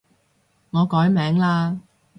[0.71, 1.79] 我改名嘞